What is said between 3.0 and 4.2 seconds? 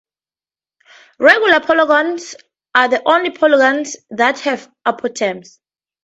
only polygons